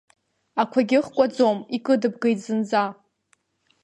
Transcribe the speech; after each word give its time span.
Ақәагьы 0.61 0.99
хкәаӡом, 1.05 1.57
икыдыбгеит 1.75 2.39
зынӡа. 2.45 2.83